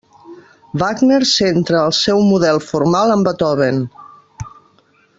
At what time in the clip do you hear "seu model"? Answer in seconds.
1.97-2.59